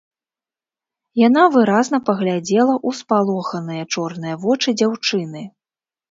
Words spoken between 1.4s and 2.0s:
выразна